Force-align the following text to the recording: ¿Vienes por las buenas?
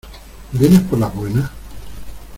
¿Vienes 0.53 0.79
por 0.81 0.97
las 0.97 1.13
buenas? 1.13 1.51